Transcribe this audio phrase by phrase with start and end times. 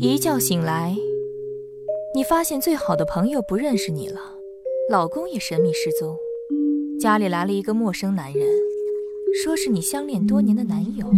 [0.00, 0.96] 一觉醒来，
[2.14, 4.20] 你发现最好的朋友不认识你了，
[4.88, 6.16] 老公也神秘失踪，
[7.00, 8.46] 家里来了一个陌生男人，
[9.42, 11.08] 说是你相恋多年的男友。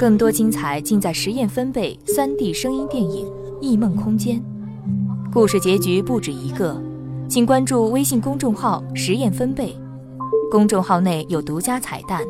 [0.00, 3.26] 更多精彩尽在实验分贝 3D 声音电影
[3.60, 4.40] 《异梦空间》，
[5.30, 6.82] 故事结局不止一个，
[7.28, 9.78] 请关注微信公众号“实验分贝”，
[10.50, 12.22] 公众号内有独家彩蛋，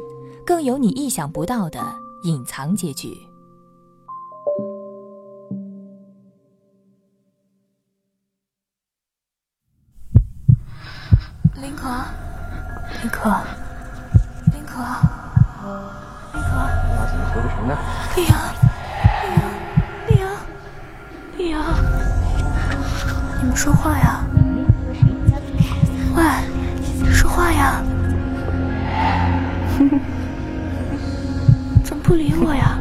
[0.45, 1.81] 更有你意想不到的
[2.25, 3.17] 隐藏结局。
[11.63, 11.89] 林可，
[13.01, 13.31] 林可，
[14.53, 14.83] 林可，
[17.61, 17.77] 么呢？
[18.17, 18.39] 丽阳，
[20.09, 20.31] 丽阳，
[21.37, 21.63] 丽阳，丽阳，
[23.41, 24.25] 你们说话呀！
[26.17, 26.23] 喂，
[27.13, 27.83] 说话呀！
[31.85, 32.79] 怎么不理我呀？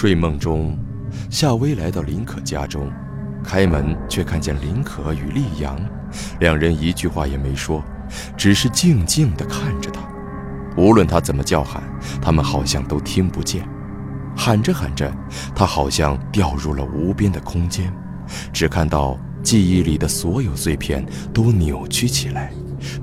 [0.00, 0.74] 睡梦中，
[1.28, 2.90] 夏薇来到林可家中，
[3.44, 5.78] 开门却看见林可与丽阳，
[6.38, 7.84] 两人一句话也没说，
[8.34, 10.00] 只是静静地看着他。
[10.74, 11.82] 无论他怎么叫喊，
[12.18, 13.68] 他们好像都听不见。
[14.34, 15.14] 喊着喊着，
[15.54, 17.92] 他好像掉入了无边的空间，
[18.54, 22.50] 只看到记忆里的所有碎片都扭曲起来，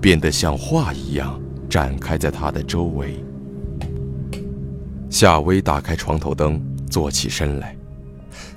[0.02, 3.23] 变得像画一样展开在他的周围。
[5.12, 6.59] 夏薇打开床头灯，
[6.98, 7.78] 坐起身来，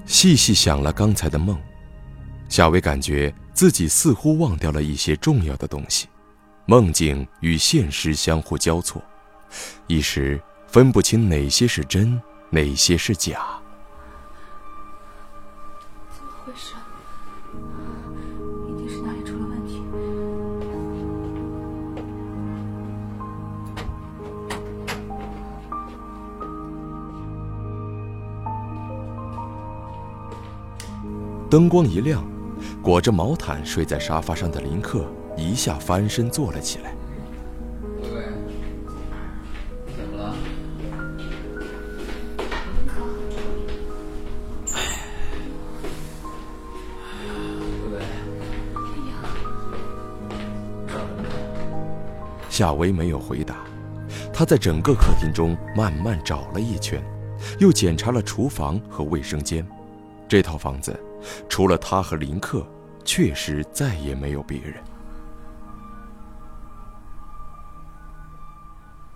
[0.07, 1.61] 细细想了刚才的梦。
[2.49, 6.09] 夏薇感觉自己似乎忘掉了一些重要的东西，
[6.65, 9.03] 梦境与现实相互交错，
[9.89, 12.19] 一时分不清哪些是真，
[12.49, 13.60] 哪些是假。
[31.51, 32.25] 灯光一亮，
[32.81, 35.05] 裹着毛毯睡在沙发上的林克
[35.37, 36.95] 一下翻身坐了起来。
[38.01, 38.23] 喂喂，
[39.97, 40.33] 怎么了？
[47.91, 48.01] 喂喂，
[50.87, 51.29] 找什么？
[52.49, 53.57] 夏薇没有回答，
[54.33, 57.03] 她在整个客厅中慢慢找了一圈，
[57.59, 59.67] 又检查了厨房和卫生间。
[60.29, 60.97] 这套房子，
[61.49, 62.67] 除了他和林克，
[63.05, 64.83] 确实再也没有别人。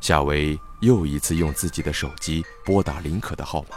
[0.00, 3.76] 夏薇又一次用自己的手机拨打林可的号码，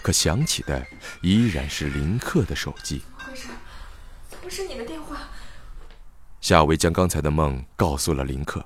[0.00, 0.86] 可响起的
[1.22, 3.02] 依然是林克的手机。
[3.18, 3.48] 怎么回事？
[4.28, 5.16] 怎么是你的电话？
[6.40, 8.64] 夏薇将刚才的梦告诉了林克，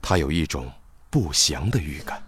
[0.00, 0.70] 他有一种
[1.10, 2.22] 不祥的预感。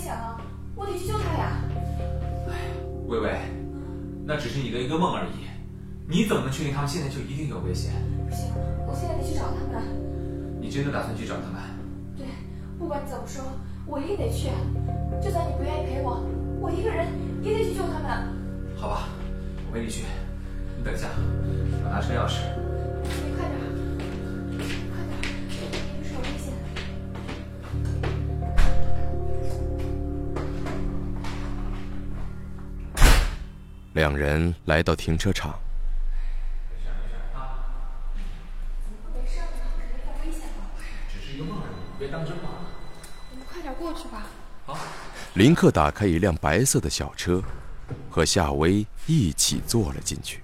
[0.00, 0.40] 险了，
[0.74, 1.60] 我得去救他呀！
[2.48, 2.54] 哎，
[3.06, 3.30] 微微，
[4.24, 5.46] 那只是你的一个梦而已，
[6.08, 7.92] 你怎么能确定他们现在就一定有危险？
[8.28, 8.46] 不行，
[8.86, 9.82] 我现在得去找他们。
[10.60, 11.60] 你真的打算去找他们？
[12.16, 12.26] 对，
[12.78, 13.44] 不管你怎么说，
[13.86, 14.48] 我一定得去。
[15.22, 16.24] 就算你不愿意陪我，
[16.60, 17.06] 我一个人
[17.42, 18.28] 也得去救他们。
[18.76, 19.08] 好吧，
[19.68, 20.04] 我陪你去。
[20.78, 21.08] 你等一下，
[21.84, 22.59] 我拿车钥匙。
[34.00, 35.60] 两人来到停车场，
[39.12, 39.44] 没事儿，
[39.78, 40.70] 肯定在危险了。
[41.12, 42.48] 只是一个梦而已，别当真嘛。
[43.30, 44.24] 我们快点过去吧。
[44.64, 44.78] 好，
[45.34, 47.42] 林克打开一辆白色的小车，
[48.08, 50.42] 和夏薇一起坐了进去。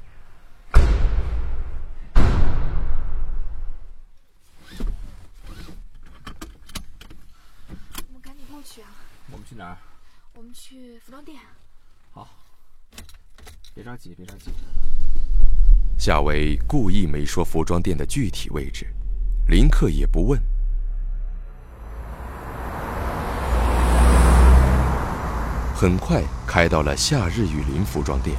[8.06, 8.88] 我们赶紧过去啊！
[9.32, 9.78] 我们去哪儿？
[10.34, 11.40] 我们去服装店。
[13.76, 14.50] 别着急，别着急。
[15.98, 18.86] 夏薇故意没说服装店的具体位置，
[19.48, 20.40] 林克也不问。
[25.74, 28.34] 很快开到了夏日雨林服装店，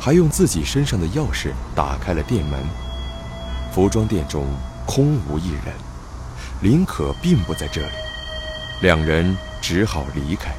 [0.00, 2.64] 还用自己身上的钥匙打开了店门。
[3.70, 4.46] 服装店中
[4.86, 5.74] 空无一人，
[6.62, 7.92] 林可并不在这里，
[8.80, 10.54] 两人只好离开。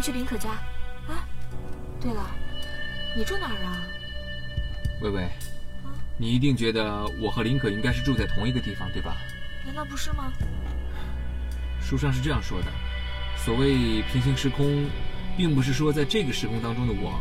[0.00, 0.48] 们去林可家。
[1.06, 1.28] 啊，
[2.00, 2.30] 对了，
[3.14, 3.76] 你住哪儿啊？
[5.02, 5.28] 微微，
[6.16, 9.14] 你一定觉得我和林可应该是住在同一个地方，对吧？
[9.66, 10.32] 难道不是吗？
[11.82, 12.66] 书上是这样说的：
[13.36, 14.86] 所谓平行时空，
[15.36, 17.12] 并不是说在这个时空当中的我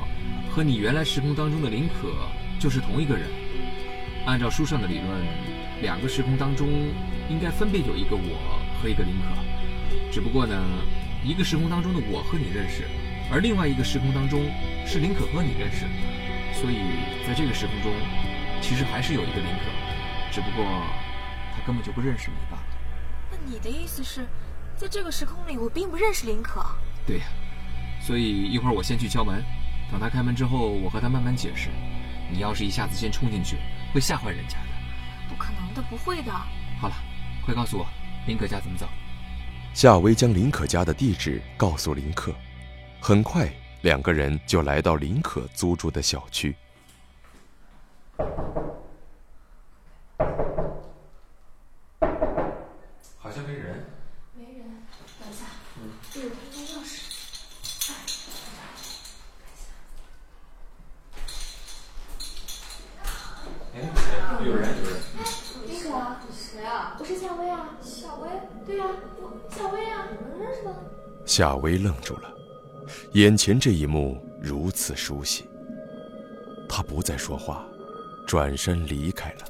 [0.49, 2.13] 和你原来时空当中的林可
[2.59, 3.27] 就是同一个人。
[4.25, 6.69] 按照书上的理论，两个时空当中
[7.29, 10.55] 应该分别有一个我和一个林可，只不过呢，
[11.23, 12.87] 一个时空当中的我和你认识，
[13.31, 14.39] 而另外一个时空当中
[14.85, 15.85] 是林可和你认识，
[16.53, 16.79] 所以
[17.27, 17.91] 在这个时空中，
[18.61, 19.65] 其实还是有一个林可，
[20.31, 20.65] 只不过
[21.53, 22.63] 他根本就不认识你罢了。
[23.31, 24.25] 那你的意思是，
[24.77, 26.65] 在这个时空里，我并不认识林可？
[27.05, 27.25] 对呀，
[28.01, 29.43] 所以一会儿我先去敲门，
[29.91, 31.69] 等他开门之后，我和他慢慢解释。
[32.31, 33.57] 你要是一下子先冲进去，
[33.93, 34.69] 会吓坏人家的。
[35.27, 36.31] 不可能的，不会的。
[36.79, 36.95] 好了，
[37.43, 37.85] 快告诉我，
[38.25, 38.87] 林可家怎么走？
[39.73, 42.33] 夏薇将林可家的地址告诉林可，
[42.99, 43.49] 很快
[43.81, 46.53] 两个人就来到林可租住的小区。
[53.17, 53.85] 好像没人。
[54.35, 54.65] 没人，
[55.17, 55.45] 等一下，
[56.11, 57.05] 这有空间钥匙。
[63.75, 63.79] 哎，
[64.43, 64.99] 有人，有人。
[65.67, 65.89] 林可，
[66.33, 66.97] 谁啊？
[66.99, 67.77] 我是夏薇啊。
[67.81, 68.29] 夏薇？
[68.65, 68.85] 对呀，
[69.21, 70.75] 我夏薇啊，你们认识吗？
[71.39, 72.23] 夏薇愣住了，
[73.13, 75.45] 眼前这一幕如此熟悉。
[76.67, 77.63] 他不再说话，
[78.27, 79.45] 转身离开了。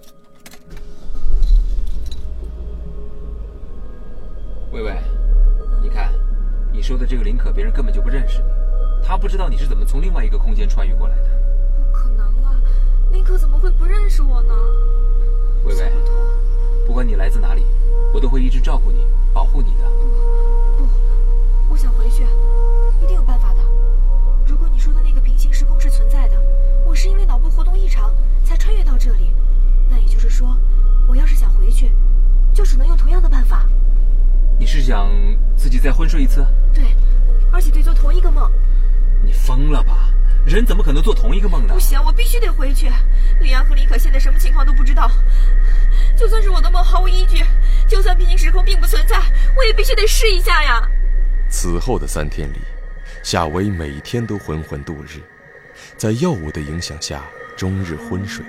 [4.72, 5.02] 薇薇，
[5.82, 6.14] 你看，
[6.72, 8.46] 你说的这个林可，别人根本就不认识你，
[9.04, 11.30] 他不知道你是怎么从另外一个空间穿越过来的。
[11.74, 12.62] 不可能啊，
[13.12, 14.54] 林可怎么会不认识我呢？
[15.66, 15.92] 薇薇，
[16.86, 17.66] 不管你来自哪里，
[18.14, 19.99] 我都会一直照顾你、保护你的。
[35.58, 36.46] 自己再昏睡一次？
[36.74, 36.84] 对，
[37.52, 38.50] 而且得做同一个梦。
[39.24, 40.14] 你疯了吧？
[40.46, 41.80] 人怎么可能做同一个梦呢不？
[41.80, 42.90] 行，我必须得回去。
[43.42, 45.12] 李阳和李可现在什么情况都不知道，
[46.16, 47.44] 就算是我的梦毫无依据，
[47.88, 49.20] 就算平行时空并不存在，
[49.56, 50.82] 我也必须得试一下呀。
[51.50, 52.60] 此后的三天里，
[53.22, 55.20] 夏薇每天都浑浑度日，
[55.98, 57.24] 在药物的影响下
[57.58, 58.44] 终日昏睡。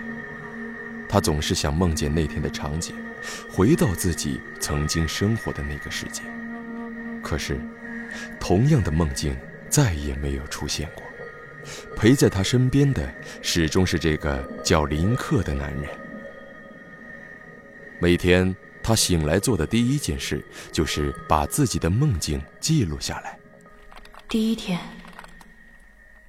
[1.08, 2.94] 她总是想梦见那天的场景，
[3.50, 6.22] 回到自己曾经生活的那个世界。
[7.30, 7.60] 可是，
[8.40, 9.36] 同样的梦境
[9.68, 11.04] 再也没有出现过。
[11.96, 13.08] 陪在她身边的
[13.40, 15.88] 始终是这个叫林克的男人。
[18.00, 23.38] 每天，他醒来做的第一件事就是把自己的梦境记录下来。
[24.28, 24.80] 第一天，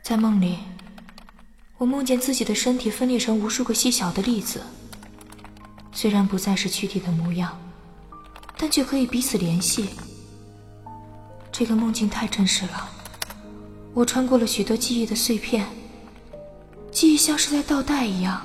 [0.03, 0.59] 在梦里，
[1.79, 4.61] 我梦见自己的身体分裂成无数个细小的粒子，
[5.91, 7.59] 虽然不再是躯体的模样，
[8.55, 9.89] 但却可以彼此联系。
[11.61, 12.89] 这个梦境太真实了，
[13.93, 15.67] 我穿过了许多记忆的碎片，
[16.89, 18.41] 记忆像是在倒带一样，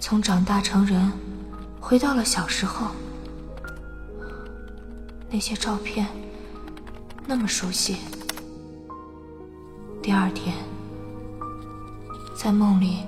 [0.00, 1.12] 从长大成人，
[1.78, 2.88] 回到了小时候。
[5.30, 6.08] 那些照片，
[7.24, 7.98] 那么熟悉。
[10.02, 10.56] 第二天，
[12.36, 13.04] 在梦里，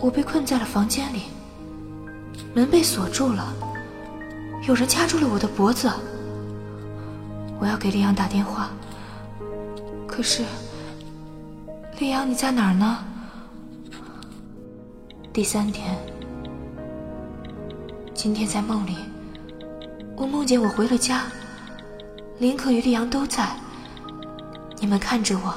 [0.00, 1.22] 我被困在了房间里，
[2.54, 3.52] 门被锁住了，
[4.62, 5.90] 有人掐住了我的脖子。
[7.64, 8.68] 我要给李阳打电话，
[10.06, 10.44] 可是，
[11.98, 13.02] 李阳你在哪儿呢？
[15.32, 15.96] 第三天，
[18.12, 18.98] 今天在梦里，
[20.14, 21.22] 我梦见我回了家，
[22.38, 23.56] 林可与李阳都在，
[24.78, 25.54] 你们看着我。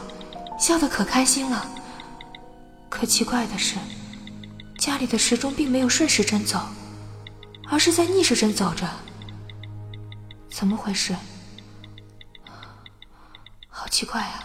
[0.58, 1.68] 笑得可开心了。
[2.88, 3.76] 可奇怪的是，
[4.80, 6.58] 家里的时钟并没有顺时针走，
[7.70, 8.88] 而是在逆时针走着。
[10.50, 11.14] 怎么回事？
[13.88, 14.44] 好奇怪啊！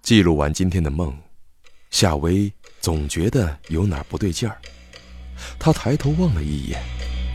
[0.00, 1.12] 记录完今天的梦，
[1.90, 4.56] 夏薇总觉得有哪儿不对劲儿。
[5.58, 6.80] 她抬头望了一眼，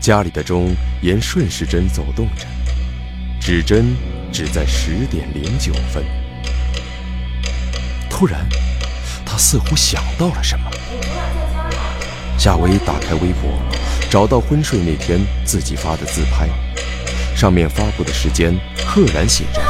[0.00, 2.46] 家里的钟沿顺时针走动着，
[3.38, 3.94] 指针
[4.32, 6.02] 指在十点零九分。
[8.08, 8.48] 突然，
[9.26, 10.70] 他似乎想到了什么。
[12.38, 13.60] 夏薇打开微博，
[14.10, 16.48] 找到昏睡那天自己发的自拍，
[17.36, 19.60] 上面发布的时间赫然写着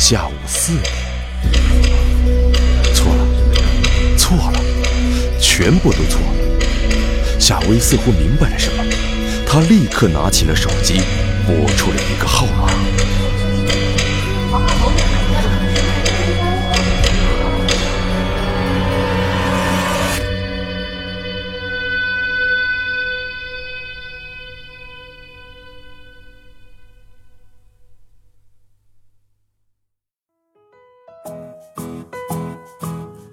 [0.00, 0.90] 下午四点。
[2.94, 3.26] 错了，
[4.16, 4.58] 错了，
[5.38, 7.38] 全部都错了。
[7.38, 8.82] 夏薇似乎明白了什么，
[9.46, 11.02] 她立刻拿起了手机，
[11.46, 12.72] 拨出了一个号码。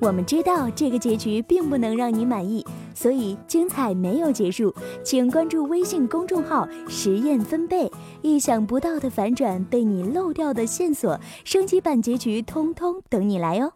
[0.08, 4.74] 我们知道这个结局并不能让你满意，所以精彩没有结束，
[5.04, 7.92] 请关注微信公众号“实验分贝”，
[8.24, 13.74] 意想不到的反转，被你漏掉的线索，升级版结局通通等你来哦。